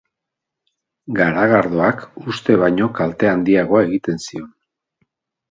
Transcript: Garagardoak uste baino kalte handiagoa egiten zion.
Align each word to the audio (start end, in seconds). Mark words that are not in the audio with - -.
Garagardoak 1.19 2.01
uste 2.33 2.57
baino 2.65 2.89
kalte 3.01 3.31
handiagoa 3.35 3.85
egiten 3.91 4.27
zion. 4.27 4.51